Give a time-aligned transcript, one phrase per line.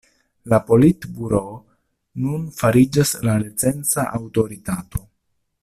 [0.51, 1.51] La Politburoo
[2.23, 5.07] nun fariĝas la recenza aŭtoritato.